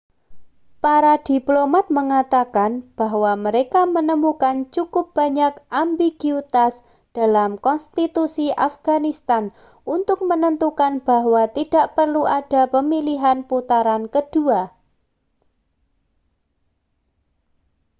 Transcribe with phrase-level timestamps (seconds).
[0.83, 6.73] para diplomat mengatakan bahwa mereka menemukan cukup banyak ambiguitas
[7.17, 9.43] dalam konstitusi afganistan
[9.95, 14.61] untuk menentukan bahwa tidak perlu ada pemilihan putaran kedua